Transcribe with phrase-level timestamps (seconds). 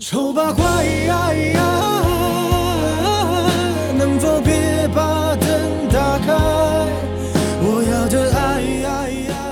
[0.00, 0.64] 丑八怪，
[3.96, 6.32] 能否别把灯打开？
[7.60, 8.62] 我要的爱。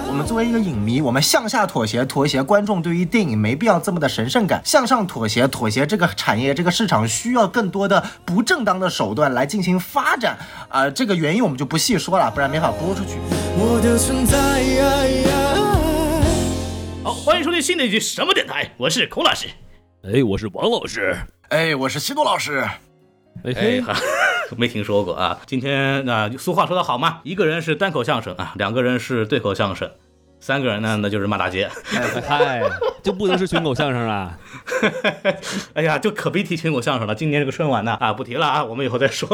[0.08, 10.38] 我们作为一个影迷，我们向下妥协，妥协观众对于电影没必要这么的神圣感；向上妥协，妥协这个产业、这个市场需要更多的不正当的手段来进行发展。
[10.68, 13.18] 啊、这个原因我们就不细说了，不然没法播出去。
[13.58, 14.36] 我的存在。
[17.02, 19.48] 好，欢迎收听新的一期什么电台，我是孔老师。
[20.08, 21.16] 哎，我是王老师。
[21.48, 22.58] 哎，我是西多老师。
[23.42, 23.92] 哎哎嘿，哈，
[24.56, 25.40] 没听说过啊。
[25.46, 29.90] 今天那、俗话说得好嘛，一个人是单口相声啊，两个人是对口相声，
[30.46, 31.68] 三个人呢那就是骂大街。
[32.24, 32.62] 嗨，
[33.02, 34.38] 就不能是群口相声啊？
[35.74, 37.12] 哎呀，就可别提群口相声了。
[37.12, 39.28] 今年这个春晚呢啊，不提了啊，我们以后再说。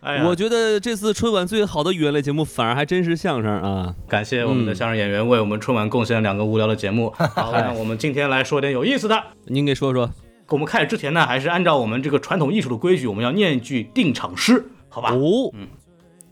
[0.00, 3.94] 哎呀，我觉得这次春晚最好的语言类节目，反而还真是相声啊。
[4.08, 7.10] 感谢我们的相声演员为我们春晚贡献了两个无聊的节目。
[7.36, 9.22] 好，那我们今天来说点有意思的。
[9.44, 10.10] 您给说说。
[10.48, 15.10] 我们开始之前呢，还是按照我们这个传统艺术的规矩，我们要念一句定场诗，好吧？
[15.12, 15.68] 哦，嗯，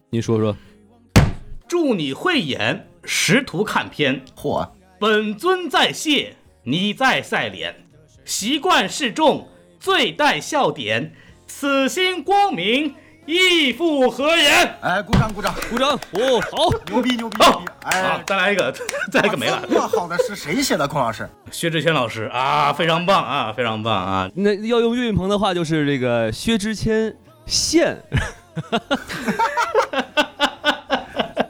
[0.08, 0.56] 您说说。
[1.68, 7.84] 祝你慧眼识图看片，嚯，本尊在谢，你在赛脸，
[8.24, 11.12] 习惯示众，最带笑点，
[11.46, 12.94] 此心光明，
[13.26, 14.76] 义复何言？
[14.80, 15.90] 哎，鼓掌鼓掌，鼓掌。
[15.90, 16.70] 哦，好。
[16.86, 18.72] 牛逼牛逼牛好逼！，好哎，，再来一个，
[19.10, 19.62] 再来一个没了。
[19.68, 20.86] 这么好的诗谁写的？
[20.86, 24.30] 孔老师，薛之谦老师啊，非常棒啊，非常棒啊！
[24.34, 27.14] 那要用岳云鹏的话，就是这个薛之谦
[27.46, 28.02] 现。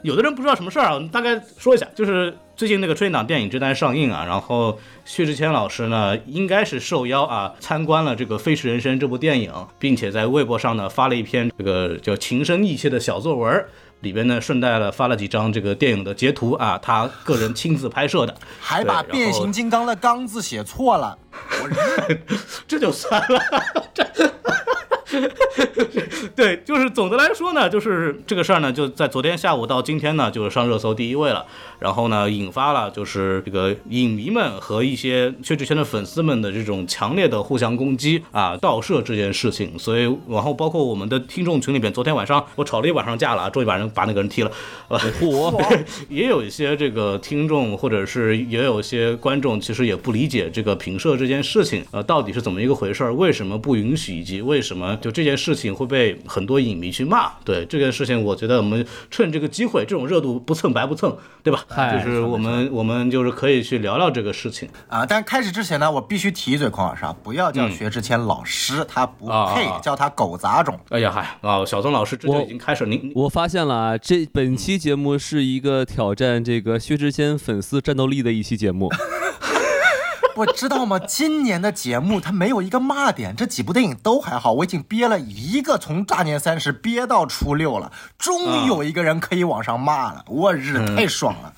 [0.05, 13.65] 有的人不知道什么事儿啊，我们大概说一下，就是最近那个春节档电影《之丹》上映啊，然后薛之谦老师呢，应该是受邀啊参观了这个《飞驰人生》这部电影，并且在微博上呢发了一篇这个叫情深意切的小作文。
[14.01, 21.17] 里边呢，顺带了发了几张这个电影的截图啊，他个人亲自拍摄的，还把变形金刚的“刚”字写错了，
[21.61, 22.19] 我日！
[22.67, 23.39] 这就算了。
[23.93, 24.05] 这
[26.35, 31.45] 对，就是总的来说呢，就是这个事儿呢，就在昨天下午到今天呢，就是上热搜第一位了。
[31.79, 39.77] 然后呢，引发了就是这个影迷们和一些薛之谦的粉丝们的这种强烈的互相攻击啊、盗摄这件事情。
[39.77, 44.51] 所以，然后包括我们的听众群里边，昨天晚上我吵了一晚上架了啊，终于把人把那个人踢了。
[44.89, 53.13] 呃，嚯， 也有一些这个听众，或者是也有一些观众，其实也不理解这个评社这件事情，呃，到底是怎么一个回事儿？
[53.13, 57.31] 为什么不允许，以及为什么就这件事情会被很多影迷去骂？
[57.43, 61.63] 对这件事情，我觉得我们趁这个机会，这种热度不蹭白不蹭，对吧？
[61.67, 64.67] 嗨就是我们我们就是可以去聊聊这个事情。
[64.87, 65.05] 啊！
[65.05, 70.79] 但开始之前呢，我必须提一嘴，孔老师啊，不要叫薛之谦老师，他不配叫他狗杂种。
[70.89, 78.89] 哎呀嗨啊，小曾老师这就我已经开始，您我发现了啊，这本期节目是一个挑战这个薛之谦粉丝战斗力的一期节目。
[80.37, 80.99] 我知道吗？
[80.99, 91.53] 今年的节目它没有一个骂点，这几部电影都还好，我已经憋了一个从大年三十憋到初六了，终于有一个人可以往上骂了，我日，太爽了！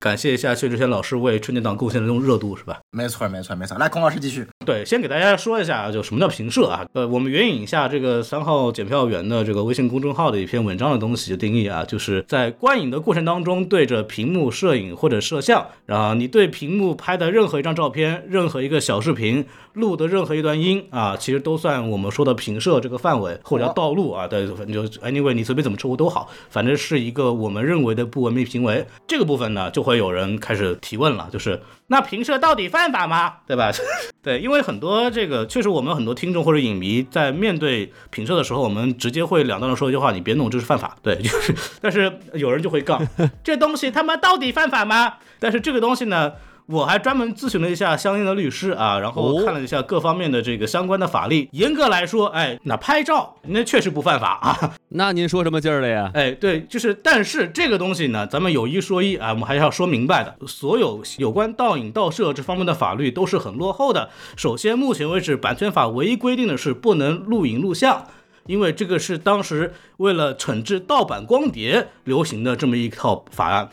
[0.00, 2.80] 感谢一下薛之谦老师为春节档贡献的这种热度，是吧？
[2.90, 3.78] 没错，没错，没错。
[3.78, 4.48] 来，孔老师继续。
[4.64, 6.86] 对，先给大家说一下，就什么叫评社啊？
[6.92, 28.86] 呃，我们援引一下这个三号检票员的这个微信公众号的一篇文章的东西的定义啊，就是在观影的过程当中，对着屏幕摄影或者摄像，然后你对屏幕拍的任何一张照片、任何一个小视频、录的任何一段音啊，其实都算我们说的评摄这个范围，或者叫盗录啊，对，反正就 anyway 你随便怎么称呼都好，反正是一个我们认为的不文明行为。
[29.06, 31.60] 这个部分呢，就会有人开始提问了，就是
[31.92, 33.34] 那评测到底犯法吗？
[33.46, 33.70] 对吧？
[34.24, 40.96] 对，因为很多这个确实我们很多听众或者影迷在面对评测的时候，我们直接会两段的说一句话：你别弄，这是犯法。
[41.02, 43.06] 对，就是，但是有人就会杠，
[43.44, 45.16] 这东西他妈到底犯法吗？
[45.38, 46.32] 但是这个东西呢？
[46.66, 51.48] 我还专门咨询了一下相应的律师啊，然后哦看了一下各方面的这个相关的法律。
[51.52, 54.74] 严格来说，哎，那拍照那确实不犯法啊。
[54.94, 56.10] 那您说什么劲儿了呀？
[56.14, 60.36] 哎，对，就是，但是这个东西呢，咱们有一说一啊，我们还是要说明白的。
[60.46, 64.08] 所有有关盗影、盗摄这方面的法律都是很落后的。
[64.36, 68.06] 首先，目前为止，版权法唯一规定的是不能录影录像。
[68.46, 73.68] 因为这个是当时为了惩治盗版光碟流行的这么一套法案，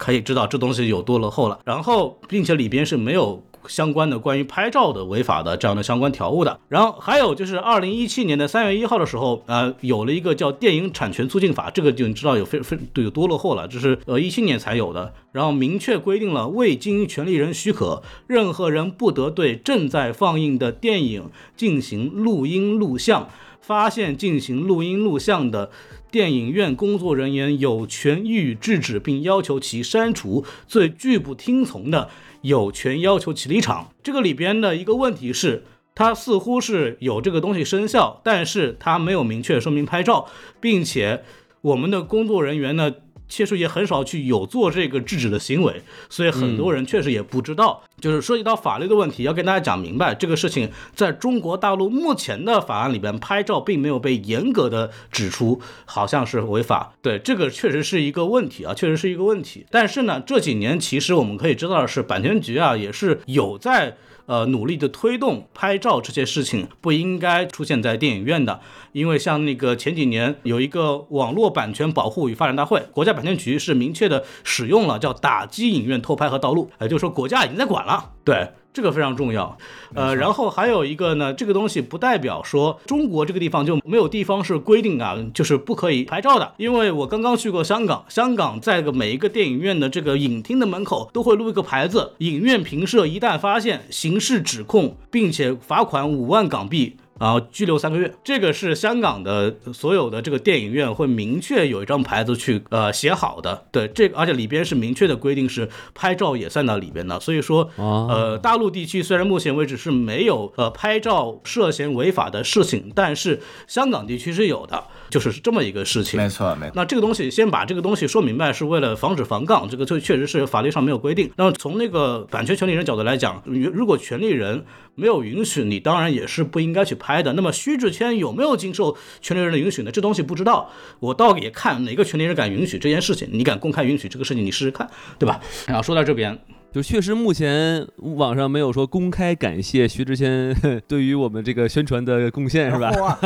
[0.00, 1.60] 可以知道这东西有多落后了。
[1.66, 6.58] 然后，并且里边是没有相关的关于拍照的违法的这样的相关条物的。
[6.68, 15.12] 然后还有就是二零一七年的三月一号的时候，呃，有了一个叫《电影产权促进法》，这个就你知道有非非有多落后了，这是呃一七年才有的。
[15.32, 23.28] 然后明确规定了未经权利人许可，任何人不得对正在放映的电影进行录音录像。
[23.62, 25.70] 发现进行录音录像的
[26.10, 32.08] 电影院工作人员有权予以制止，并要求其删除；最拒不听从的，
[32.42, 33.92] 有权要求其离场。
[34.02, 35.64] 这个里边的一个问题是，
[35.94, 40.28] 它似乎是有这个东西生效，但是它没有明确说明拍照，
[40.60, 41.22] 并且
[41.60, 42.92] 我们的工作人员呢。
[43.30, 47.80] 其实也很少去有做这个制止的行为，所以很多人确实也不知道。
[48.00, 56.94] 就是涉及到法律的问题，要跟大家讲明白，这个事情在中国大陆目前的法案里边，拍照并没有被严格的指出，好像是违法。
[57.02, 59.66] 对，这个确实是一个问题啊，确实是一个问题。
[59.70, 63.96] 但是呢，这几年其实我们可以知道的是，版权局啊也是有在。
[64.26, 68.60] 呃，努力的推动拍照这些事情不应该出现在电影院的，
[68.92, 77.89] 因为像那个前几年有一个网络版权保护与发展大会，国家版权局是明确的使用了叫打击影院偷拍和盗录，也就是说国家已经在管了，
[78.24, 78.48] 对。
[78.72, 79.58] 这个非常重要，
[79.96, 86.52] 呃，然后还有一个呢，这个东西不代表说中国这个地方就没有地方是规定啊，就是不可以拍照的。
[86.56, 96.96] 因为我刚刚去过香港，香港在个每一个电影院的这个影厅的门口都会录一个牌子，影院评社一旦发现刑事指控，并且罚款五万港币。
[97.20, 114.82] 然后拘留三个月，这个是香港的所有的这个电影院会明确有一张牌子去呃写好的，对这个，而且里边是明确的规定是拍照也算到里边的，所以说呃大陆地区虽然目前为止是没有呃拍照涉嫌违法的事情，但是香港地区是有的。
[115.10, 116.72] 就是这么一个事情，没错，没错。
[116.76, 119.68] 那这个东西先把这个东西说明白，是为了防止防杠。
[119.68, 121.28] 这个这确实是法律上没有规定。
[121.34, 124.64] 那么从那个版权权利人角度来讲，如果权利人
[124.94, 127.32] 没有允许，你当然也是不应该去拍的。
[127.34, 129.90] 那么薛之谦有没有经受权利人的允许呢？
[129.90, 130.70] 这东西不知道，
[131.00, 133.28] 我倒也看哪个权利人敢允许这件事情。
[133.32, 135.40] 你敢公开允许这个事情，你试试看，对吧？
[135.66, 136.38] 然后说到这边。
[136.72, 140.54] 就确实，目前网上没有说公开感谢徐志谦
[140.86, 143.18] 对于我们这个宣传的贡献，是吧？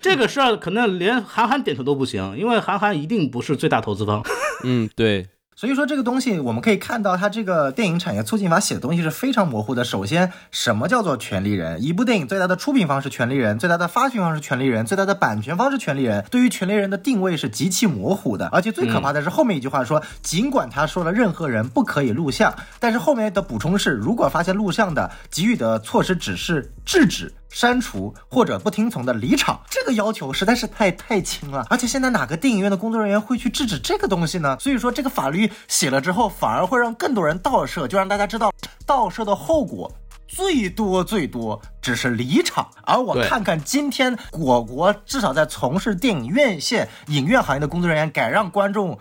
[0.00, 4.22] 这个事儿可能连韩寒点头都不行，因为韩寒一定不是最大投资方。
[4.64, 5.26] 嗯，对。
[5.60, 9.84] 所以说这个东西，我们可以看到，它这个电影产业促进法写的东西是非常模糊的。
[9.84, 11.84] 首先，什么叫做权利人？
[11.84, 16.24] 一部电影最大的出品方是权利人，最大的发行方是权利人，最大的版权方是权利人。
[16.30, 18.46] 对于权利人的定位是极其模糊的。
[18.46, 27.30] 而且最可怕的是后面一句话说，尽管他说了任何人不可以录像，但是后面的补充是，如果发现录像的，给予的措施只是制止。
[27.50, 31.66] 删除或者不听从的离场，这个要求实在是太太轻了。
[31.68, 34.56] 而且现在哪个电影院的工作人员会去制止这个东西呢？
[34.60, 38.52] 所以说这个法律写了之后，反而会让更多人盗摄，就让大家知道
[38.86, 39.92] 盗摄的后果，
[40.28, 42.68] 最多最多只是离场。
[42.84, 48.98] 而我看看今天我国至少在从事电影院线影院行业的工作人员，敢让观众。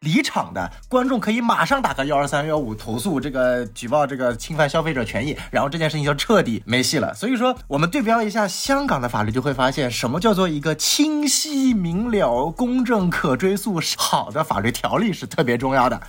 [0.00, 7.12] 离场的观众可以马上打个幺二三幺五投诉这个举报这个侵犯消费者权益，然后这件事情就彻底没戏了。
[7.12, 16.00] 所以说，我们对标一下香港的法律，就会发现什么叫做一个清晰明了、公正可追溯好的法律条例是特别重要的。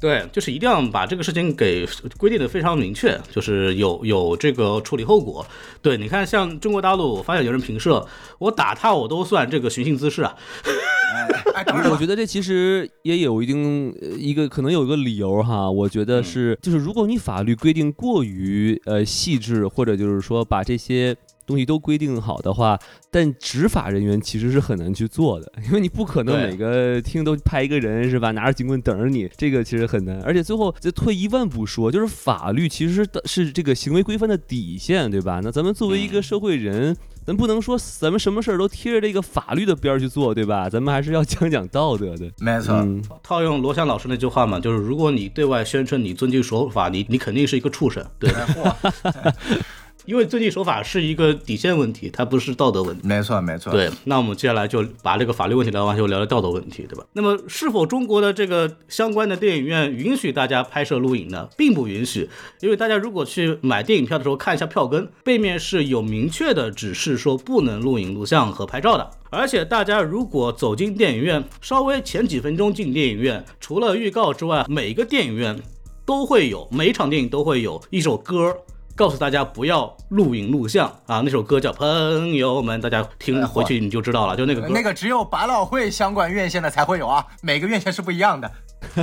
[0.00, 1.86] 对，就是一定要把这个事情给
[2.16, 5.46] 规定的非常明确，就是有有这个处理后果。
[5.82, 8.06] 对，你看像中国大陆，我发现有人评社，
[8.38, 10.34] 我打他我都算这个寻衅滋事啊。
[11.90, 21.14] 我觉得这其实也有一定一个可能有一个理由哈，我觉得是就是如果你法律规定过于呃细致，或者就是说把这些。
[21.50, 22.78] 东西都规定好的话，
[23.10, 30.22] 但执法人员其实是很难去做的， 因为你不可能每个厅都派一个人是吧，拿着警棍等着你，这个其实很难。
[30.22, 35.40] 而且最后再退一万步说，就是法律其实是是这个行为规范的底线，对吧？
[35.42, 40.68] 那咱们作为一个社会人，咱不能说咱们什么事儿都贴着这个法律的边儿去做，对吧？
[40.68, 42.30] 咱们还是要讲讲道德的。
[42.38, 42.86] 没错，
[43.22, 48.30] 套用罗翔老师那句话嘛，就是如果你对外宣称你遵纪守法，你你肯定是一个畜生，对。
[50.06, 53.06] 因为遵纪守法是一个底线问题，它不是道德问题。
[53.06, 53.72] 没错，没错。
[53.72, 57.04] 对，那我们接下来就把这个法律问题聊完，就聊聊道德问题，对吧？
[57.12, 61.48] 那么，是否中国的这个相关的电影院允许大家拍摄录影呢？
[61.56, 62.28] 并不允许，
[62.60, 69.10] 因为大家如果去买电影票的时候看一下票根，背面是有明确的指示说不能录影、录像和拍照的。
[69.30, 75.56] 而且，大家如果走进电影院，稍微前几分钟进电影院，除了预告之外，每个电影院
[76.04, 78.56] 都会有，每一场电影都会有一首歌。
[79.00, 81.22] 告诉大家不要录影录像啊！
[81.24, 84.36] 那首歌叫《朋友们》，大家听回去你就知道了。
[84.36, 88.52] 就那个歌，那个只有百老汇相关院线的才会有啊，每个院线是不一样的。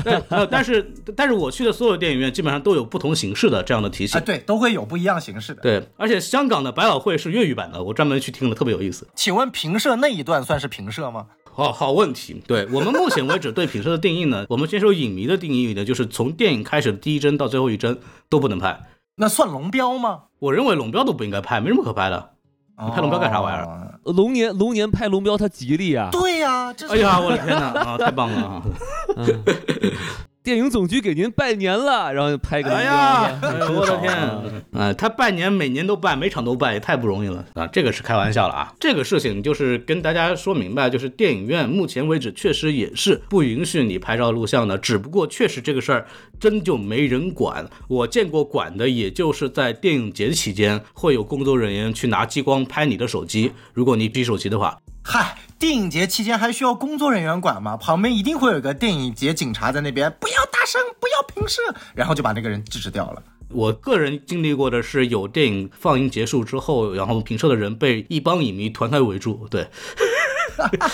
[0.03, 4.21] 对， 但是但是我去的所有电影院基本上都有不同形式的这样的提醒。
[4.21, 5.63] 对，都会有不一样形式的。
[5.63, 9.07] 对，而且香港的百老汇是粤语版的，我专门去听了，特别有意思。
[9.15, 11.25] 请问平社那一段算是平社吗？
[11.51, 12.39] 好好问题。
[12.45, 17.97] 对我们目前为止对平社的定义呢，我们先说影迷的定义呢，就是从电影开始的第一帧到最后一帧
[18.29, 18.79] 都不能拍。
[19.19, 20.25] 那算龙标吗？
[20.37, 22.29] 我认为龙标都不应该拍，没什么可拍的。
[22.79, 23.99] 你拍龙标干啥玩意儿？
[24.03, 26.09] 龙年龙年拍龙标，它吉利啊。
[26.11, 28.63] 对呀，哎呀，我的天哪啊，太棒了啊！
[30.47, 34.15] 电影总局给您拜年了，然后就拍个哎呀，我的天！
[34.71, 37.67] 啊，他拜年每年都拜，每场都拜，也太不容易了啊！
[37.67, 38.73] 这个是开玩笑了啊！
[38.79, 46.07] 这个事情就是跟大家说明白，就是电影院目前为止确实也是不允许你拍照录像的，只不过确实这个事儿
[46.39, 47.69] 真就没人管。
[47.89, 54.77] 我见过管的，也就是在电影节期间会有工作人员去拿激光拍你的手机，如果你比手机的话。
[55.09, 57.77] 嗨，电影节期间还需要工作人员管吗？
[57.77, 61.61] 旁边一定会有个电影节警察在那边，不要大声，不要平视，
[61.95, 63.23] 然后就把那个人制止掉了。
[63.47, 69.69] 我个人经历过的是，有电影放映结束之后，然后评射的人被一帮影迷团团围住，对，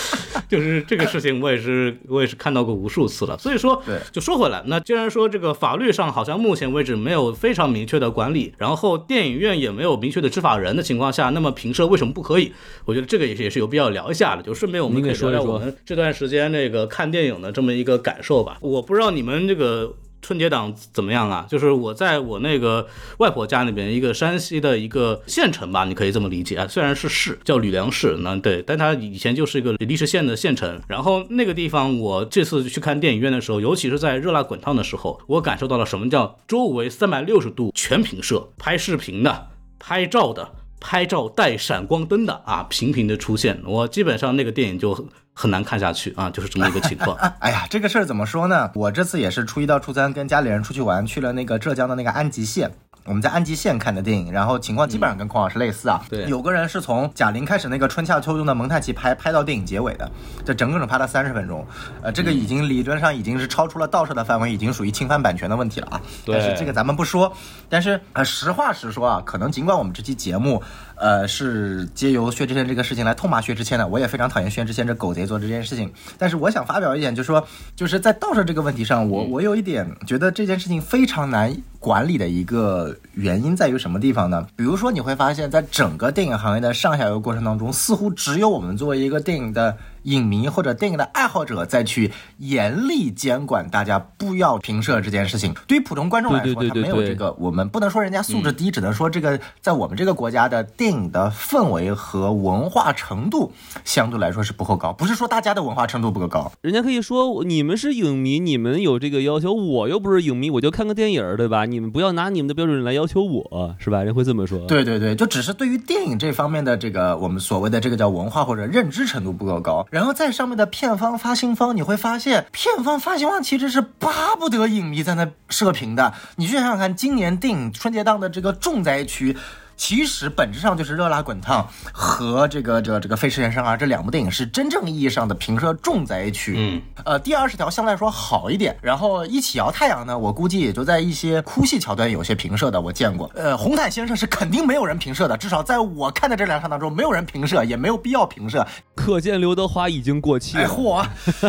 [0.48, 3.36] 就是这个事情，我也是 我也是看到过无数次了。
[3.38, 12.52] 所以说，就说回来，那既然说这个法律上好像目前为止没有非常明确的管理，然后电影院也没有明确的执法人的情况下，那么评社为什么不可以？
[12.84, 14.42] 我觉得这个也是也是有必要聊一下的。
[14.42, 18.58] 就顺便我们可以聊聊我们这段时间那个看电影的这么一个感受吧。
[18.60, 19.94] 我不知道你们这个。
[20.24, 21.46] 春节档怎么样啊？
[21.50, 22.88] 就是我在我那个
[23.18, 26.66] 外婆家那边，一个山西的一个县城吧，你可以这么理解啊。
[26.66, 30.80] 虽然是市，叫吕梁市，那对，但它以前就是一个历史县的县城。
[30.88, 40.52] 然后那个地方，我这次去看电影院的时候，尤其是在热辣滚烫的时候，我感受到了什么叫周围三百六十度全屏摄，拍视频的、拍照的、
[40.86, 43.58] 拍照带闪光灯的啊，频频的出现。
[43.64, 45.08] 我基本上那个电影就。
[45.36, 47.16] 很难看下去啊，就是这么一个情况。
[47.42, 48.70] 哎呀，这个事儿怎么说呢？
[48.76, 52.70] 我这次也是初一到初三跟家里人出去玩，去了那个浙江的那个安吉县。
[53.06, 56.02] 我们在安吉县看的电影，然后情况基本上跟孔老师类似啊。
[56.08, 60.10] 对，有个人是从贾玲开始那个春夏秋冬的蒙太奇拍拍到电影结尾的，
[60.44, 61.66] 这整整拍了三十分钟。
[62.02, 66.00] 呃，这个已经理论上已经是超出了盗摄的范围，已经属于侵犯版权的问题了啊。
[66.24, 67.30] 对，但是这个咱们不说。
[67.68, 70.62] 但是呃，实话实说啊，可能尽管我们这期节目。
[70.96, 73.86] 呃，是借由薛之谦这个事情来痛骂薛之谦的。
[73.88, 75.92] 我也非常讨厌薛之谦这狗贼做这件事情。
[76.16, 77.44] 但是我想发表一点，就是说，
[77.74, 81.52] 就是在盗摄这个问题上，我我有一点觉得这件事情非常难
[81.84, 84.46] 管理的一个原因在于什么地方呢？
[84.56, 89.76] 比如说你会发现在整个电影行业的上下游过程当中，似乎只有我们作为一个电影的。
[90.04, 103.52] 影迷或者电影的爱好者再去严厉监管大家不要评射这件事情，对于普通观众来说，他没有这个，我们不能说人家素质低，只能说这个在我们这个国家的电影的氛围和文化程度
[103.84, 104.92] 相对来说是不够高。
[104.92, 111.64] 不是说大家的文化程度不够高，人家可以说你们是影迷，你们有这个要求，我又不是影迷，我就看个电影，对吧？
[111.64, 114.02] 你们不要拿你们的标准来要求我，是吧？
[114.02, 114.58] 人会这么说。
[114.66, 119.86] 对对对，就只是对于电影这方面的这个我们所谓的这个叫文化或者认知程度不够高。
[119.94, 126.12] 然后在上面的片方、发行方，你会发现，片方、发行方其实是巴不得影迷在那射频的。
[126.34, 129.36] 你去想想看，今年电影春节档的这个重灾区。
[129.76, 136.54] 其实本质上就是《热辣滚烫》和这个这个这个《飞驰人生啊》这两部电影是真正意义上的平射重灾区。
[136.56, 138.76] 嗯，呃，第二十条相对来说好一点。
[138.80, 143.30] 然后《一起摇太阳》呢，我估计也就在一些哭戏桥段有些平射的，我见过。
[143.34, 148.66] 呃，《红毯先生》是肯定没有人平射的，至少在我看的这两场当中，没有人平射，也没有必要平射。
[148.94, 150.68] 可见刘德华已经过气了。
[150.68, 151.04] 嚯，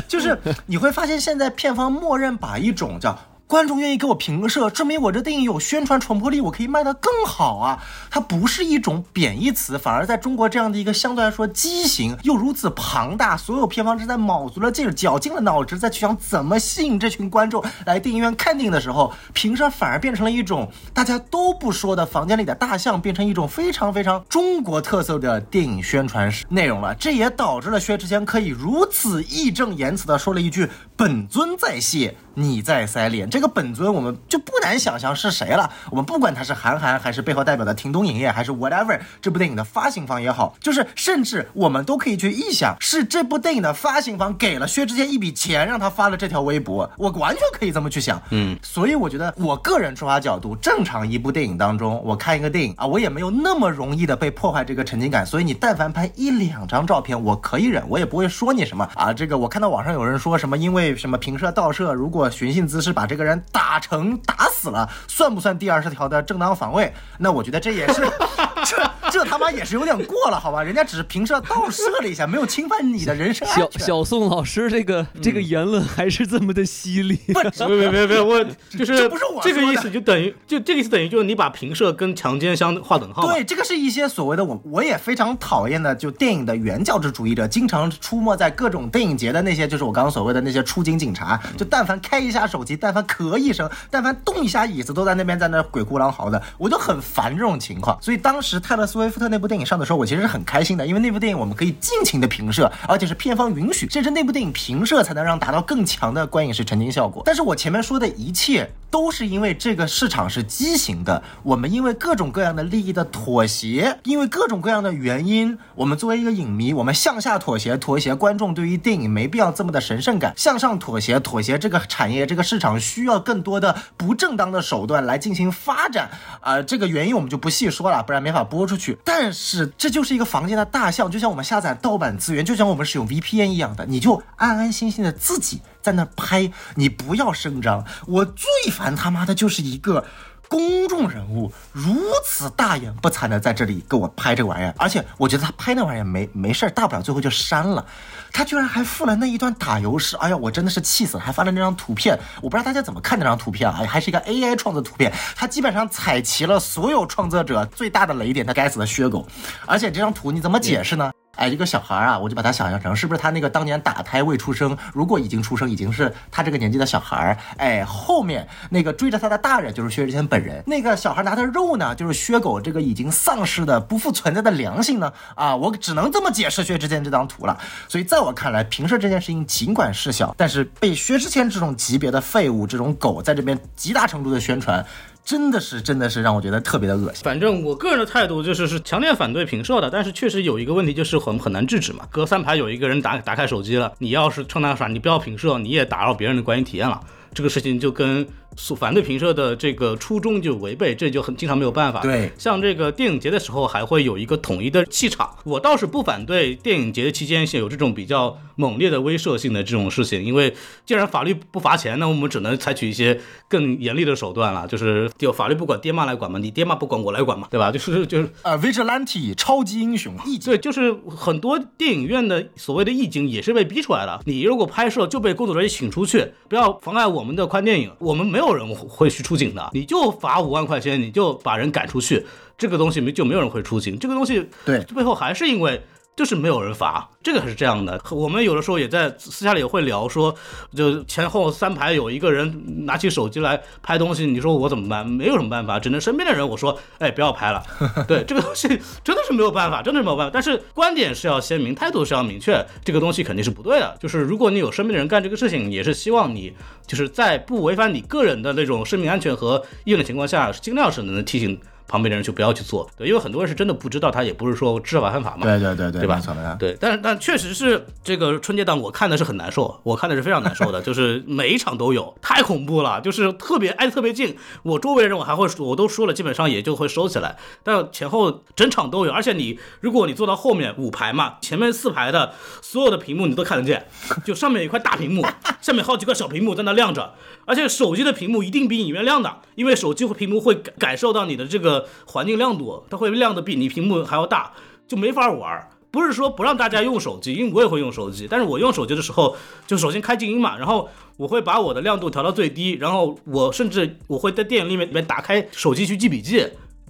[0.07, 3.17] 就是你会发现现在片方默认把一种叫。
[3.47, 7.83] 观众愿意给我评个设，证明我这电影有宣传传播力，我可以卖得更好啊！
[8.09, 26.95] 它不是一种贬义词，反而在中国这样的一个相对来说畸形又如此庞大，所有片方正在卯足了劲、绞尽了脑汁在去想怎么吸引这群观众来电影院看电影的时候，评射反而变成了一种大家都不说的房间里的大象，变成一种非常非常中国特色的电影宣传内容了。
[26.95, 35.71] 这也导致了薛之谦可以如此义正言辞地说了一句：“本尊在谢。”你在塞脸，这个本尊我们就不难想象是谁了。
[35.89, 46.89] 我们不管他是韩寒，还是背后代表的庭东影业，还是 whatever 这部电影的发行方也好，就是甚至我们都可以去臆想，是这部电影的发行方给了薛之谦一笔钱，让他发了这条微博。
[46.97, 48.21] 我完全可以这么去想。
[48.31, 55.25] 嗯，所以我觉得我个人出发角度，正常一部电影当中，我看一个电影啊，我也没有那么容易的被破坏这个沉浸感。
[55.25, 59.13] 所以你但凡拍一两张照片，我可以忍，我也不会说你什么啊。
[59.13, 66.93] 这个我看到网上有人说什么，因为什么平射盗摄，如果寻衅滋事把这个人打成打死了，算不算第二十条的正当防卫？
[67.17, 68.01] 那我觉得这也是，
[68.65, 70.63] 这 这他妈也是有点过了，好吧？
[70.63, 73.79] 人家只是平射倒射了一下，没有侵犯你的人身安全。
[73.79, 77.15] 小小宋老师这个这个言论还是这么的犀利。
[77.27, 83.27] 不，别别别，我 就是这不是我这个意思，就等于就这个意思等于就是你把平射跟强奸相划等号。
[83.27, 92.75] 对，这个是一些所谓的我我也非常讨厌的，就电影的原教旨主义者，经常出没在各种电影节的那些，就是我刚刚所谓的那些出警警察，就但凡开一下手机。
[92.75, 97.97] 但凡咳一声，但凡动一下椅子，都在那边在那鬼哭狼嚎的，我就很烦这种情况。
[98.01, 107.21] 所以当时泰勒·斯威夫特那部电影上的时候，我其实是很开心的，因为那部电影我们可以尽情的评射，而且是片方允许，甚至那部电影评射才能让达到更强的观影时沉浸效果。
[107.25, 126.09] 但是我前面说的一切都是因为这个市场是畸形的，我们因为各种各样的利益的妥协，因为各种各样的原因，我们作为一个影迷，我们向下妥协，妥协观众对于电影没必要这么的神圣感，向上妥协，妥协这个产业这个市场需要更多的不正当的手段来进行发展
[126.41, 128.97] 啊、这个原因我们就不细说了，不然没法播出去。
[129.03, 137.83] 但是这就是一个房间的大象，就像我们下载盗版资源，就像我们使用 VPN 一样的，你就安安心心的自己在那拍，你不要声张。
[138.07, 140.05] 我最烦他妈的就是一个。
[140.47, 147.85] 公众人物如此大言不惭的在这里给我拍这玩意儿，而且我觉得他拍那玩意儿没没事儿，大不了最后就删了。
[148.31, 151.23] 他居然还附了那一段打油诗，哎呀，我真的是气死了！
[151.23, 153.85] 还发了那张图片，我不知道大家怎么看那张图片啊？
[153.87, 159.25] 还是一个 AI 创作图片，他基本上采齐了所有创作者最大的雷点，他该死的薛狗。
[159.65, 161.11] 而且这张图你怎么解释呢？
[161.35, 167.37] 哎，一个小孩啊，我就把他想象成是不是他那个当年打胎未出生，如果已经出生，已经是他这个年纪的小孩儿。
[167.57, 175.11] 哎，后面那个追着他的大人就是薛之谦本人，那个小孩拿的肉呢，就是薛狗这个已经丧失的、不复存在的良心呢。
[175.35, 177.57] 啊，我只能这么解释薛之谦这张图了。
[177.87, 184.85] 所以在我看来，平射这件事情尽管事小，但是被薛之谦这种级别的废物、这种狗在这边极大程度的宣传。
[185.25, 187.23] 真的是，真的是让我觉得特别的恶心。
[187.23, 192.05] 反正我个人的态度就是是强烈反对评射的，但是确实有一个问题就是很很难制止嘛。
[192.11, 197.01] 隔三排有一个人打打开手机了，你要是冲他耍，你不要评射，你也打扰别人的观影体验了。
[197.33, 198.25] 这个事情就跟
[198.55, 202.01] 所反对评射的这个初衷就违背，这就很经常没有办法。
[202.01, 210.53] 对像这个电影节的时候还会有一个统一的气场，我倒是不反对电影节的期间有这种比较猛烈的威慑性的这种事情，因为
[210.85, 217.71] 既然法律不罚钱，那我们只能采取一些更严厉的手段了，就是就法律不管爹妈来管嘛，你爹妈不管我来管嘛，对吧？
[217.71, 224.21] 就是就是呃，Vigilante 超级英雄对，就是很多电影院的所谓的义警也是被逼出来的。
[224.25, 229.71] 你如果拍摄就被工作人员请出去，不要妨碍我们的看电影，我们没有人会去出警的。
[229.73, 232.25] 你就罚五万块钱，你就把人赶出去，
[232.57, 233.97] 这个东西没就没有人会出警。
[233.97, 235.81] 这个东西对背后还是因为。
[236.15, 238.01] 就是没有人罚，这个是这样的。
[238.11, 240.33] 我们有的时候也在私下里也会聊说，
[240.73, 245.05] 就前后三排有一个人拿起手机来拍东西，你说我怎么办？
[245.05, 247.61] 没有什么办法，只能身边的人我说，哎，不要拍了。
[248.07, 248.67] 对，这个东西
[249.03, 250.31] 真的是没有办法，真的是没有办法。
[250.33, 253.97] 但是观点是要鲜明，态度是要明确，这个东西肯定是不对的。
[253.99, 256.53] 就是如果你有身边的人干这个事情，也是希望你
[256.87, 261.59] 就是在不违反你个人的那种生命安全和意愿的情况下，尽量是能提醒。
[261.87, 266.21] 旁边的人就不要去做，对，因为很多人是真的不知道，他也不是说知法犯法嘛，对对对对对吧？
[266.59, 283.85] 对，但是但确实是这个春节档我看的是很难受，我看的是非常难受的， 就是每一场都有，太恐怖了，就是特别挨得特别近，我周围的人我还会我都说了，基本上也就会收起来，但前后整场都有，而且你如果你坐到后面五排嘛，前面四排的所有的屏幕你都看得见，
[284.25, 285.25] 就上面有一块大屏幕，
[285.65, 294.51] 下面好几个小屏幕在那亮着，而且手机的屏幕一定比影院亮的，因为手机屏幕会感受到你的这个环境亮度，它会亮的比你屏幕还要大，
[294.87, 295.67] 就没法玩。
[295.89, 306.47] 不是说不让大家用手机，因为我也会用手机，但是我用手机的时候，就首先开静音嘛，然后我会把我的亮度调到最低，然后我甚至我会在电影里面里面打开手机去记笔记。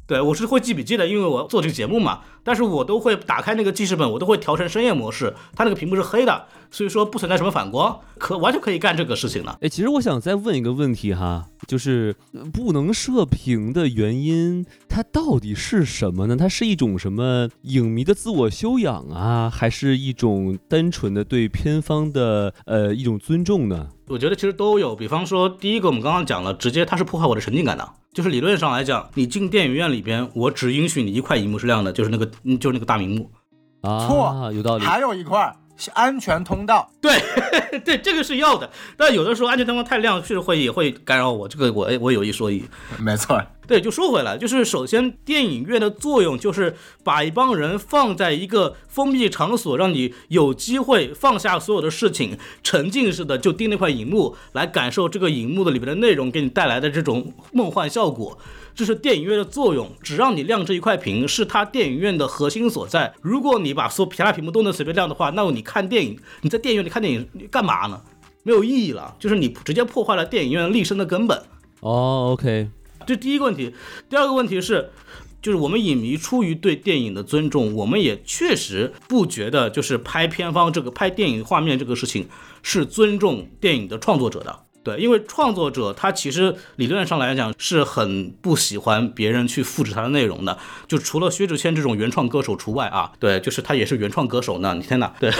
[0.07, 2.19] 对，我是会记笔记的，因为我做这个节目嘛。
[2.43, 9.57] 但是我都会打开那个记事本，我都会调成深夜模式，它那个屏幕是黑的，所以说不存在什么反光，可完全可以干这个事情的。
[9.61, 16.35] 哎，其实我想再问一个问题哈，就是呃不能射频的原因，它到底是什么呢？
[16.35, 23.89] 它是一种什么影迷的自我修养啊，还是一种单纯的对片方的呃一种尊重呢？
[24.07, 27.87] 我觉得其实都有，比方说第一个我们刚刚讲了，直接它是破坏我的沉浸感的。
[28.13, 33.29] 就是理论上来讲，你进电影院里边，我只允许你一块荧幕是亮的，就是那个，嗯就是那个大屏幕。
[33.81, 34.85] 啊，错有道理。
[34.85, 35.53] 还有一块
[35.93, 37.13] 安全通道，对，
[37.83, 38.69] 对，这个是要的。
[38.95, 41.47] 但有的时候安全灯光太亮，确实会也会干扰我。
[41.47, 42.63] 这个我我有一说一。
[42.99, 43.41] 没错。
[43.67, 58.37] 对，就说回来，就是首先电影院的作用就是把一帮人放在一个封闭场所，让你有机会放下所有的事情，沉浸式的就盯那块荧幕来感受这个荧幕的里面的内容给你带来的这种梦幻效果。
[58.75, 63.13] 这是电影院的作用，只让你亮这一块屏是它电影院的核心所在。
[63.21, 68.01] 如果你把所有其他屏幕都能随便亮的话，那么你看电影，你在电影院里看电影干嘛呢？
[68.43, 71.41] 没有意义了，就是你直接破坏了电影院立身的根本。
[71.79, 72.67] 哦，OK，
[73.07, 73.73] 这第一个问题，
[74.09, 74.91] 第二个问题是，
[75.41, 82.27] 就是我们影迷出于对电影的尊重，我们也确实不觉得就是拍片方这个拍电影画面这个事情
[82.61, 84.64] 是尊重电影的创作者的。
[84.85, 93.11] 对，因为创作者他其实理论上来讲是很不喜欢别人去复制他的内容的，就除了薛之谦这种原创歌手除外啊。
[93.19, 94.75] 对，就是他也是原创歌手呢。
[94.75, 95.31] 你天哪，对，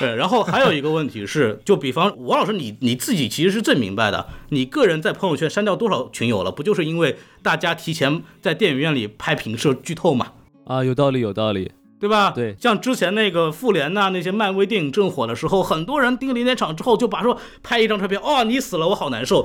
[0.00, 0.16] 对。
[0.16, 10.28] 然后还有一个问题是，就比方王老师，你你自己其实是最明白的，你个人在朋友圈删掉多少群友了，不就是因为大家提前在电影院里拍评社剧透嘛？
[10.64, 11.70] 啊，有道理，有道理。
[12.00, 12.30] 对吧？
[12.30, 19.44] 对，像之前那个复联呐，那些漫威电影正火的时候，很多人盯零点场之后就把说拍一张照片，哦，你死了，我好难受，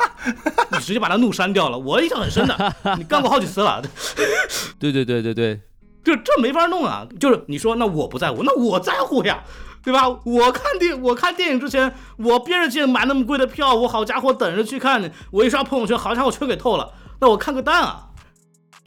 [0.72, 1.78] 你直接把他怒删掉了。
[1.78, 3.82] 我印象很深的，你干过好几次了。
[4.78, 5.60] 对对对对对，
[6.04, 7.06] 这这没法弄啊！
[7.18, 9.42] 就是你说那我不在乎，那我在乎呀，
[9.82, 10.08] 对吧？
[10.24, 18.07] 我看电我看电影之前，我憋着劲买那么贵的票，我好家伙等着去看，我一刷朋友圈，好家伙全给透了，那我看个蛋啊！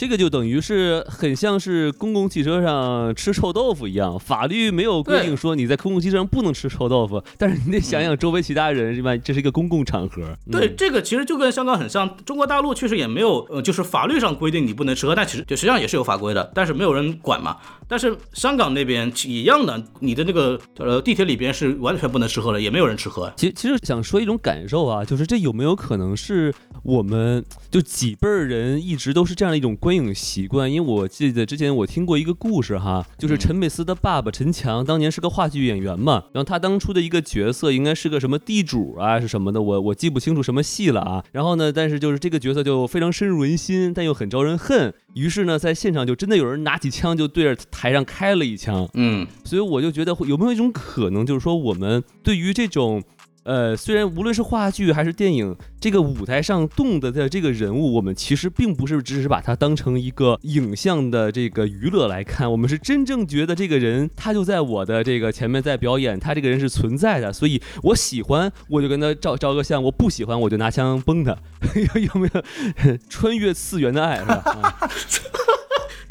[0.01, 9.15] 这个就等于是很像是公共汽车上吃臭豆腐一样，法律没有规定说你在公共汽车上不能吃臭豆腐，但是你得想想周围其他人是吧？
[9.17, 10.35] 这是一个公共场合。
[10.51, 17.57] 对，这个其实就跟香港很像，中国大陆确实也没有，呃，就是法律上规定你不能吃喝，但其实就实际上也是有法规的，但是没有人管嘛。
[17.87, 23.31] 但是香港那边一样的，你的那个呃地铁里边是完全不能吃喝的，也没有人吃喝。
[23.37, 26.51] 其实其实想说一种感受啊，就是这有没有可能是
[26.83, 30.71] 我们就几辈儿人一直都是这样的一种观影习惯？
[30.71, 41.23] 因为我记得之前我听过一个故事哈，就是陈佩斯的爸爸陈强当年是个话剧演员嘛，然后他当初的一个角色应该是个什么地主啊是什么的，我我记不清楚什么戏了啊。
[41.31, 44.93] 然后呢，但是就是这个角色就非常深入人心，但又很招人恨。
[45.13, 48.89] 于是呢，在现场就真的有人拿起枪就对着台上开了一枪。
[48.95, 53.03] 嗯，所以我就觉得有没有一种可能，就是说我们对于这种。
[53.43, 71.35] 呃，虽然无论是话剧还是电影，这个舞台上动的的这个人物，我们其实并不是只是把它当成一个影像的这个娱乐来看，我们是真正觉得这个人他就在我的这个前面在表演，他这个人是存在的，所以我喜欢我就跟他照照个相，我不喜欢我就拿枪崩他，
[72.13, 74.89] 有没有 穿越次元的爱是吧？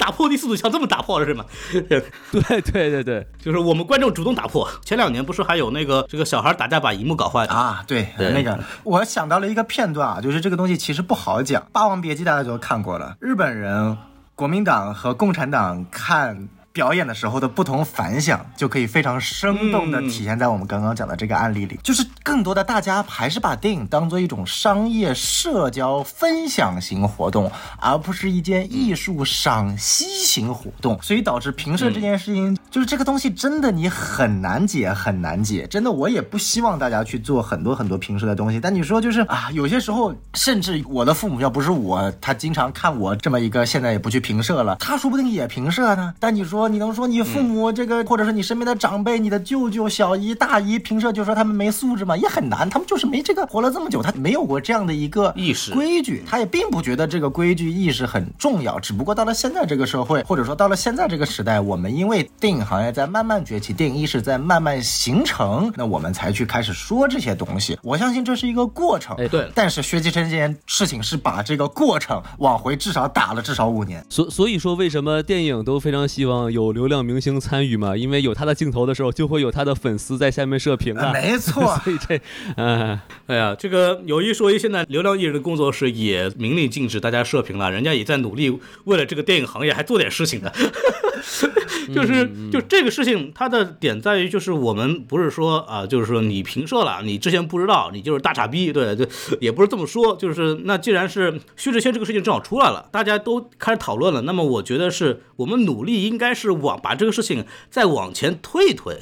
[0.01, 1.45] 打破第四堵墙这么打破了是吗？
[1.71, 2.01] 对
[2.61, 4.67] 对对对，就是我们观众主动打破。
[4.83, 7.83] 前两年不是还有那个这个小孩打架把荧幕搞坏啊？
[7.85, 11.61] 对，那个我想到了一个片段啊，就是这个东西其实不好讲。
[11.71, 13.95] 《霸王别姬》大家都看过了，日本人、
[14.33, 16.49] 国民党和共产党看。
[16.73, 21.77] 表演的时候的不同反响，就可以非常生动的体现在我们刚刚讲的这个案例里。
[21.83, 30.97] 就是更多的大家还是把电影当做一种商业社交分享型活动，而不是一件艺术赏析型活动。
[31.01, 35.67] 所以导致评社这件事情，就是这个东西真的你很难解，很难解。
[35.67, 38.59] 真的，我也不希望大家去做很多很多评社的东西。
[38.59, 46.13] 但你说就是啊，有些时候，甚至我的父母要不是我，他经常看我这么一个，现在也不去评社了，他说不定也评社呢。
[46.19, 46.71] 但你说。
[46.71, 52.10] 你能说你父母这个，或者是你身边的长辈，你的舅舅、小姨、大姨，评社就说他们没素质吗？
[52.17, 58.79] 也很难，他们就是没这个活了这么久，他没有过这样的一个意识规矩，他也并不觉得这个规矩意识很重要。
[58.79, 67.77] 只不过到了现在这个社会，或者说到了现在这个时代，我们因为电影行业在慢慢崛起，电影意识在慢慢形成，那我们才去开始说这些东西。
[67.83, 69.15] 我相信这是一个过程。
[69.17, 69.49] 哎，对。
[69.53, 74.05] 但是薛继琛这件事情是把这个过程往回至少打了至少五年。
[74.09, 77.31] 所所以说，为什么电影都非常希望有流量明星？
[77.41, 77.97] 参与嘛？
[77.97, 81.11] 因为有他的镜头的时候，就会有他的粉丝在下面射评啊。
[81.11, 82.19] 没错， 所以 这，
[82.57, 90.51] 嗯，哎呀，这个有一说一，现在流量艺人的工作室也明令禁止大家射频了，人家也在努力为了这个电影行业还做点事情的。
[91.93, 99.07] 就是就这个事情，它的点在于，就是我们不是说啊，就是说你评社了，你之前不知道，你就是大傻逼，对对，
[99.39, 100.15] 也不是这么说。
[100.15, 107.11] 就是那既然是薛之谦这个事情正好出来了，大家都开始讨论了，那么我觉得是我们努力应该是往把这个。
[107.11, 108.97] 事情再往前推一推，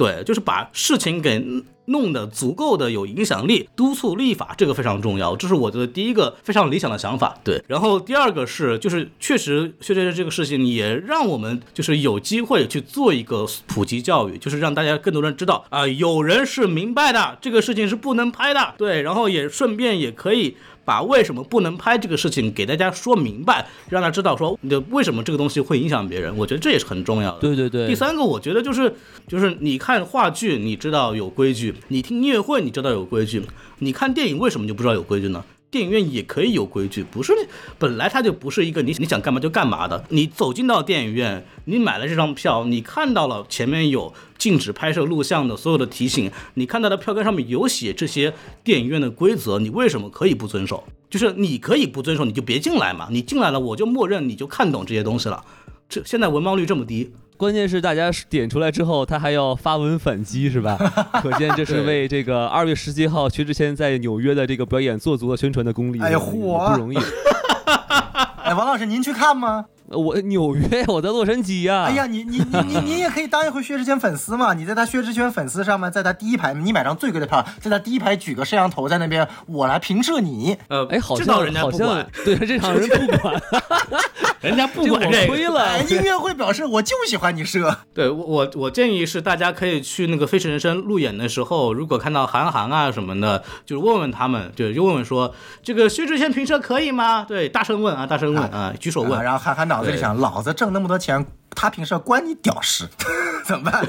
[0.00, 1.44] 对，就是把事情给
[1.84, 5.36] 弄得足够的有影响力，督促立法，这个非常重要。
[5.36, 7.36] 这是我的第一个非常理想的想法。
[7.44, 18.72] 对，然后第二个是，就是确实，确实这个事情也让我们就是有机会去做一个普及教育，就是让大家更多人知道啊，有人是明白的，这个事情是不能拍的。
[18.78, 20.56] 对，然后也顺便也可以。
[20.90, 27.38] 把为什么不能拍这个事情给大家说明白，让他知道说你的为什么这个东西会影响别人，我觉得这也是很重要的。
[27.38, 27.86] 对对对。
[27.86, 28.92] 第三个，我觉得就是
[29.28, 33.40] 就是你看话剧，你知道有规矩；你听音乐会，你知道有规矩；
[33.78, 35.44] 你看电影，为什么就不知道有规矩呢？
[35.70, 37.32] 电影院也可以有规矩，不是
[37.78, 40.04] 本来它就不是一个你你想干嘛就干嘛的。
[40.08, 50.82] 你走进到电影院，你买了这张票，你看到了前面有禁止拍摄录像的所有的提醒，你看到的票根上面有写这些电影院的规则，你为什么可以不遵守？
[51.08, 53.08] 就是你可以不遵守，你就别进来嘛。
[53.10, 55.44] 你进来了，我就默认你就看懂这些东西了。
[55.88, 57.12] 这现在文盲率这么低。
[57.40, 60.76] 关键是大家点出来之后，他还要发文反击，是吧？
[61.22, 65.98] 可见这是 为这个二月十七号薛之谦在纽约的这个表演做足了宣传的功力。
[66.02, 66.98] 哎呀嚯不容易。
[68.44, 69.64] 哎，王老师，您去看吗？
[69.90, 74.54] 我纽约，我在洛杉矶呀、哎呀，你你你你你也可以当一回薛之谦粉丝嘛！
[74.54, 80.56] 你在他薛之谦粉丝上面，在他第一排，你买张最贵的票，在他第一排举个摄像头在那边，我来评射你。
[80.68, 83.42] 呃，哎，好这倒像人家不管像，对这场人不管，
[84.40, 85.26] 人家不管这个。
[85.26, 85.60] 亏了。
[85.64, 87.76] 哎，音乐会表示我就喜欢你射。
[87.92, 97.24] 对我我我建议是大家可以去那个《飞驰人生》路演的时候，如果看到韩寒啊什么的，就是问问他们，对，就问问说这个薛之谦评射可以吗？
[97.28, 99.22] 对，大声问啊，大声问啊，举手啊问。
[99.24, 102.88] 然后韩寒脑子里想，老子挣那么多钱，他平时关你屌事，
[103.46, 103.86] 怎么办？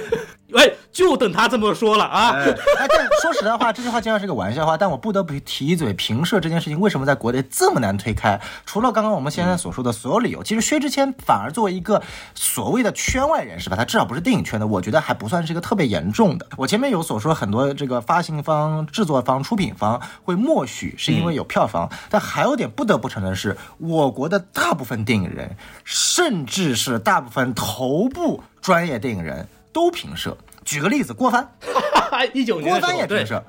[0.56, 2.32] 哎，就等他这么说了啊。
[2.36, 8.40] 哎，哎但说实在话，这句话竟然是个玩笑话，但我不得不提一嘴，平射这件事情为什么在国内这么难推开？
[8.66, 12.02] 除了刚刚我们现在所说的所有理由，其实薛之谦反而作为一个
[12.36, 16.48] 所谓的圈外人士吧，他至少不是电影圈的，我觉得还不算是一个特别严重的。
[16.58, 30.38] 我前面有所说，很多这个发行方、制作方、出品方会默许，是因为有票房，但还有点不得不承认是，我国的大部分电影人，甚至是大部分头部专业电影人都评射。
[30.64, 31.50] 举个例子，郭帆。
[32.34, 33.44] 一九年郭帆也评，射。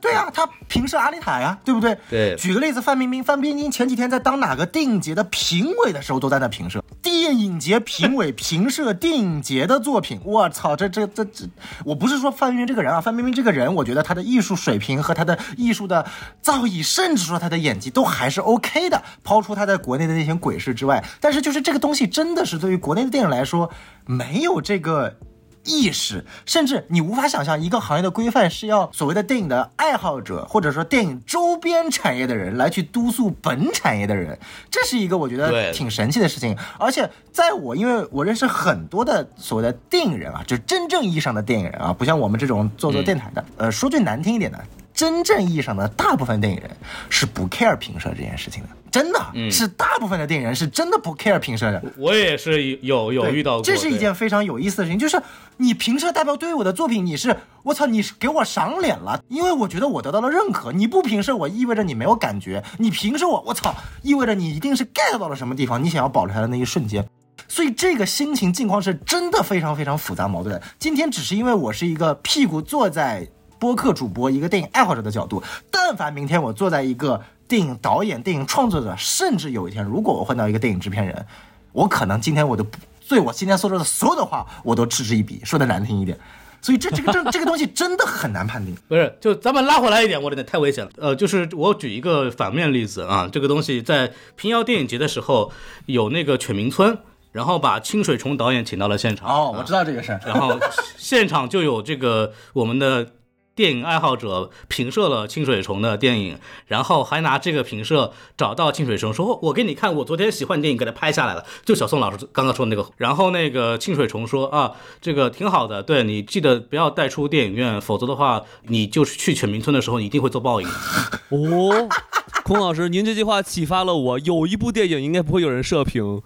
[0.00, 1.96] 对啊，他评射阿丽塔呀，对不对？
[2.10, 6.82] 对举个例子，范冰冰，范冰冰前几天在当哪个电影节的评委的时候，都在那评射。
[7.00, 11.46] 电影节评委评射电影节的作品，我操，这这这这，
[11.84, 16.04] 我不是说范冰冰这个人啊，范冰冰这个人，我觉得她的艺术水平和她的艺术的
[16.42, 23.70] 造诣，甚至说她的演技都还是 OK 的，抛出她在国内的那些鬼事之外，但是就是这个东西真的是对于国内的电影来说，
[24.06, 25.16] 没有这个。
[25.64, 34.38] 意识，甚至你无法想象一个行业的规范是要所谓的电影的爱好者，或者说电影周边产业的人来去督促本产业的人，
[34.70, 36.56] 这是一个我觉得挺神奇的事情。
[36.78, 44.58] 而且在我，因为我认识很多的所谓的电影人啊，就真正意义上的电影人啊，不像我们这种做做电台的，呃，说句难听一点的。
[44.94, 46.70] 真正意义上的大部分电影人
[47.10, 51.82] 是不 care 评射这件事情的，真的、是大部分的电影人是真的不 care 评射的。
[51.96, 55.20] 我也是有有遇到过，这是一件非常有意思的事情，就是
[55.56, 60.72] 你评射代表对我的作品，你是我操，你是给我赏脸了，因为我觉得我得到了认可。
[60.72, 67.06] 你不评射我，意味着你没有感觉；你评射我，我操，意味着你一定是 get 到了什么地方，你想要保留它的那一瞬间。
[67.46, 70.60] 所以这个心情境况是真的非常非常复杂矛盾。
[70.78, 81.26] 今天只是因为我是一个屁股坐在播客主播、一个电影爱好者的角度，但凡明天我坐在一个电影导演、电影创作者，甚至有一天如果我换到一个电影制片人，
[81.72, 86.18] 我可能今天我都不不对我今天说的所有的话，我都嗤之以鼻，说的难听一点。
[86.62, 88.74] 所以这这个这 这个东西真的很难判定。
[88.88, 90.90] 不是，就咱们拉回来一点，我真的太危险了。
[90.96, 95.52] 呃，就是我举一个反面例子啊，这个东西在平遥电影节的时候
[95.84, 96.96] 有那个犬鸣村，
[97.32, 99.28] 然后把清水崇导演请到了现场。
[99.28, 100.20] 哦，我知道这个事儿。
[100.24, 100.58] 然后
[100.96, 103.06] 现场就有这个我们的
[103.54, 112.90] 电影爱好者评射了清水虫的电影，然后还拿这个评射找到清水虫说：“我给你看，我昨天喜欢的电影给他拍下来了。”就小宋老师刚刚说的那个。
[112.96, 120.68] 然后那个清水虫说：“啊，这个挺好的，对你记得不要带出电影院，否则的话，你就是去犬鸣村的时候，你一定会做报应。
[120.68, 121.88] 哦，
[122.44, 126.20] 孔老师，您这句话启发了我，有一部电影应该不会有人射评，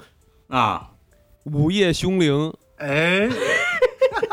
[0.48, 0.90] 啊，
[1.52, 2.50] 《午夜凶铃》。
[2.78, 3.28] 哎，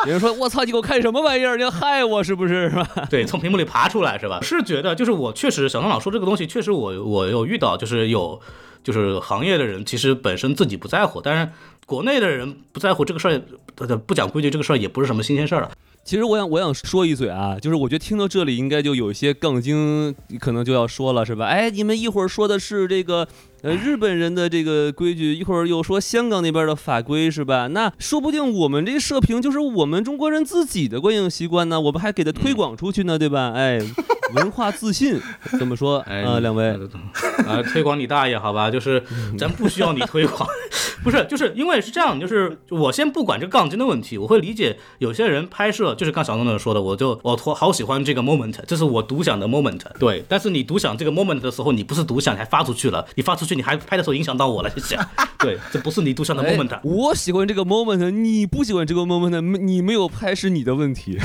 [0.05, 1.55] 有人说：“我操，你给我看什么玩意儿？
[1.57, 2.69] 你要害我是不是？
[2.69, 4.39] 是吧 对，从屏幕里爬出来是吧？
[4.41, 8.39] 是觉得就是我确实小张老说这个东西，确实我我有遇到，就是有
[8.83, 11.51] 就是行业的人其实本身自己不在乎，但是
[11.85, 13.41] 国内的人不在乎这个事儿，
[13.75, 15.71] 他他不讲规矩这个事儿也不是什么新鲜事儿了。？”
[16.05, 21.47] 其实我想，我想说一嘴啊，就是我觉得听到这里，应该就有一些杠精可能就要说了，是吧？
[21.47, 23.27] 哎，你们一会儿说的是这个
[23.63, 27.65] 呃日本人的这个规矩，一会儿又说香港那边的法规，是吧？
[27.65, 33.53] 那说不定我们这射频就是我们中国人自己的观影习惯呢，我们还给它推广出去呢，对吧？
[33.55, 33.79] 哎，
[34.33, 35.19] 文化自信
[35.59, 35.99] 怎么说？
[36.07, 36.69] 哎，啊，两位，
[37.45, 39.03] 啊，推广你大爷，好吧，就是
[39.37, 40.47] 咱不需要你推广，
[41.03, 54.99] 不是，就是因为是这样，就是我先不管这杠精的问题，我会理解有些人拍摄，就是刚小东那说的，我就我我好喜欢这个 moment，这是我独享的 moment，对，但是你独享这个 moment 的时候，你不是独享，你还发出去了，你发出去你还拍的时候影响到我了，谢谢，
[55.39, 61.17] 对，这不是你独享的 moment，、哎我喜欢这个 moment，你不喜欢这个 moment，你没有拍是你的问题。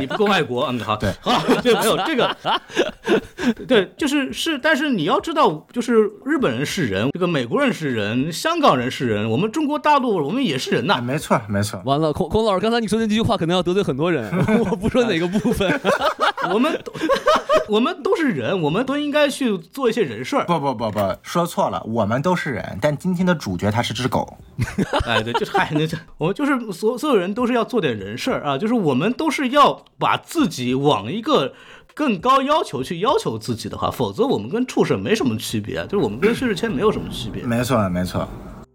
[0.00, 1.12] 你不够爱国，嗯，好，对。
[1.20, 2.35] 好了，这没有这个，
[3.66, 11.80] 对，就是是，但是你要知道，就是日本人是人，这个美国人是人，香港人是人，我们中国大陆我们也是人呐、啊没错没错。
[11.84, 14.30] 完了，孔孔老师，刚才你说的那句话可能要得罪很多人，
[14.70, 15.80] 我不说哪个部分。
[16.52, 16.92] 我们都
[17.68, 20.44] 我们都是人，我们都应该去做一些人事儿。
[20.44, 24.36] 不不不不，说错了，我们都是人，但今天的主角他是只狗。
[25.04, 31.52] 哎，对，就是嗨，那这我们就是所所有人都是要做点人事儿啊，就是我们都是要把自己往一个
[31.96, 37.42] 更高要求去要求自己的话，否则我们跟畜生没什么区别，就是我们跟薛之谦没有什么区别。
[37.42, 38.28] 没错没错，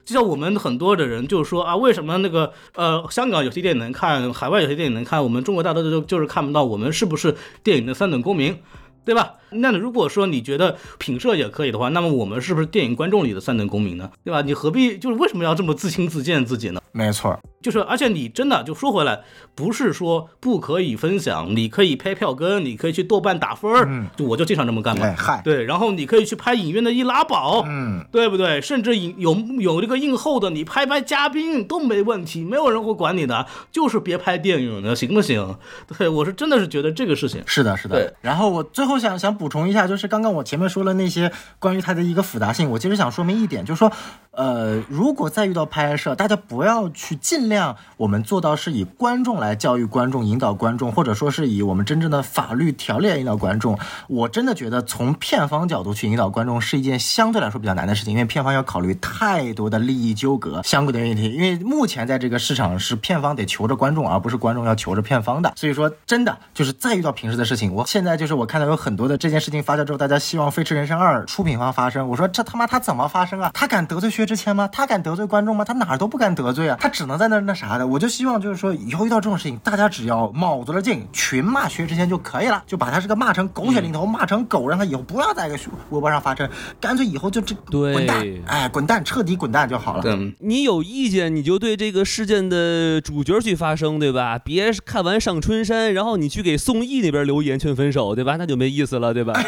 [0.03, 8.57] 就像我们很多的人就是说啊，为什么那个呃香港有些电影能看，海外有些电影能看，我们中国大陆就就是看不到，我们是不是电影的三等公民？
[9.03, 9.33] 对吧？
[9.53, 14.09] 那如果说你觉得品社也可以的话，那么我们是不是电影观众里的三等公民呢？
[14.23, 14.41] 对吧？
[14.41, 16.81] 你何必就是为什么要这么自轻自贱自己呢？
[16.93, 19.21] 没错，就是，而且你真的就说回来，
[19.55, 25.05] 不是说不可以分享，你可以拍票根，你可以去豆瓣打分儿，就我就经常这么干嘛。
[25.05, 28.61] 哎嗨，对，然后你可以去拍影院的易拉宝，嗯，对不对？
[28.61, 35.57] 甚至影有有这个映后的，你拍拍嘉宾都没问题，没有人会管你的，就是别拍电影的，行不行？
[35.97, 38.13] 对我是真的是觉得这个事情，是的，是的对。
[38.21, 43.91] 然后我最后想想补充一下，就是刚刚我前面说了那些关于它的一个复杂性，我其实想说明一点，就是说，
[44.31, 53.77] 呃，如果再遇到拍摄，大家不要去尽量我们做到是以观众来教育观众、引导观众，或者说是以我们真正的法律条例来引导观众。
[54.07, 61.33] 我真的觉得从片方角度去引导观众是一件相对来说比较难的事情，因为片方要考虑太多的利益纠葛相关的问题。
[61.33, 65.51] 因为目前在这个市场是片方得求着观众，而不是观众要求着片方的。
[65.57, 72.07] 所以说，真的就是再遇到平时的事情，我现在就是我看到有很多的这件事情发酵之后，大家希望《飞驰人生二》出品方发声。
[72.07, 73.51] 我说这他妈他怎么发声啊？
[73.53, 74.69] 他敢得罪薛之谦吗？
[74.71, 75.65] 他敢得罪观众吗？
[75.65, 76.77] 他哪儿都不敢得罪啊！
[76.79, 77.87] 他只能在那那啥的。
[77.87, 85.57] 我就希望就是说，以后遇到这种事情，大家只要卯足了劲，群骂薛之谦就可以了，就把他这个骂成狗血淋头，骂成狗，让他以后不要在一个
[85.89, 86.47] 微博上发声，
[86.79, 90.03] 干脆以后就这对滚蛋，哎，滚蛋，彻底滚蛋就好了。
[90.03, 94.37] 对，你有意见，你就对这个事件的主角去发声，对吧？
[94.37, 98.35] 别看完上春山，然后你去给宋轶那边留言劝分手，对吧？
[98.37, 99.33] 那就没意思了，对吧？
[99.33, 99.43] 哎，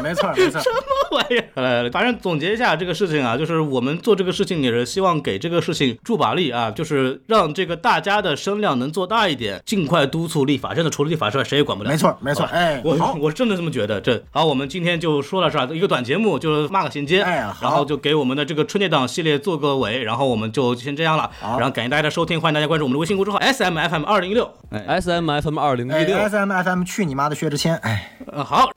[0.00, 0.60] 没错没错。
[0.60, 1.44] 什么玩意儿？
[1.56, 10.74] 来来来，反正总结一下这个事情啊，就是我们做这个事情也是希望给这个事情助把力啊，就是让这个大家的声量能做大一点，尽快督促立法。
[10.74, 11.90] 真的除了立法之外，谁也管不了。
[11.90, 14.00] 没错没错哎我好我真的这么觉得。
[14.00, 21.30] 这好，我们今天就说到这儿，一个短节目，就是骂个衔接，哎好然后就给我们的这个春节档系列做个尾，然后我们就先这样了。
[21.40, 24.50] 好然后感谢大家的收听，欢迎大家关注我们的微信公众号 S M F M 二零一六。
[24.70, 27.76] 哎，S M F M 二零一哎六，，S M F M 去你妈的薛之谦！
[27.76, 28.70] 哎呃好，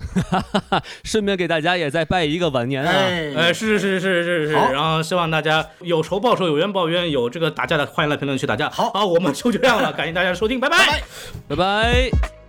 [1.06, 2.91] 顺便给大家也再拜一个晚年啊！
[2.91, 8.70] 哎呃，是是是是是是，好然后希望大家有仇报仇，有冤报冤，有这个打架的，欢迎来评论区打架。
[8.70, 11.02] 好好，我们就这样了，感谢大家的收听，拜拜
[11.48, 12.44] 拜拜。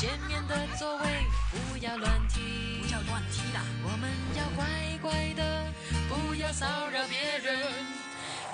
[0.00, 1.04] 前面的座位
[1.50, 2.40] 不要乱踢，
[2.80, 3.60] 不要乱踢啦！
[3.84, 4.64] 我们要乖
[5.02, 5.66] 乖的，
[6.08, 7.58] 不要骚扰别人，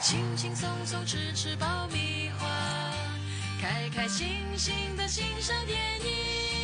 [0.02, 2.48] 轻轻松松吃吃爆米花，
[3.62, 6.55] 开开心心的欣赏电影。